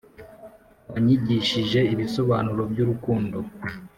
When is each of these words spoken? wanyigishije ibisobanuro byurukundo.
wanyigishije 0.91 1.79
ibisobanuro 1.93 2.61
byurukundo. 2.71 3.37